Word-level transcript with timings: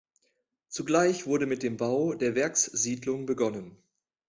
Zugleich 0.67 1.27
wurde 1.27 1.45
mit 1.45 1.61
dem 1.61 1.77
Bau 1.77 2.15
der 2.15 2.33
Werkssiedlung 2.33 3.27
begonnen. 3.27 3.77